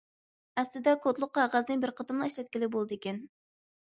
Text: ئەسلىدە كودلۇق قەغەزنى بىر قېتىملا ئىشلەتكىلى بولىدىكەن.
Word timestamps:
ئەسلىدە 0.61 0.95
كودلۇق 1.03 1.33
قەغەزنى 1.39 1.77
بىر 1.85 1.93
قېتىملا 2.01 2.31
ئىشلەتكىلى 2.31 2.71
بولىدىكەن. 2.77 3.23